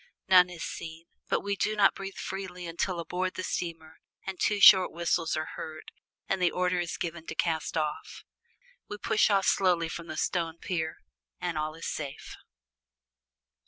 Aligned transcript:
None 0.27 0.49
is 0.49 0.63
seen, 0.63 1.05
but 1.29 1.41
we 1.41 1.55
do 1.55 1.75
not 1.75 1.93
breathe 1.93 2.15
freely 2.15 2.65
until 2.65 2.99
aboard 2.99 3.35
the 3.35 3.43
steamer 3.43 3.99
and 4.25 4.39
two 4.39 4.59
short 4.59 4.91
whistles 4.91 5.37
are 5.37 5.49
heard, 5.55 5.91
and 6.27 6.41
the 6.41 6.49
order 6.49 6.79
is 6.79 6.97
given 6.97 7.27
to 7.27 7.35
cast 7.35 7.77
off. 7.77 8.23
We 8.89 8.97
push 8.97 9.29
off 9.29 9.45
slowly 9.45 9.89
from 9.89 10.07
the 10.07 10.17
stone 10.17 10.57
pier, 10.57 10.97
and 11.39 11.55
all 11.55 11.75
is 11.75 11.85
safe. 11.85 12.35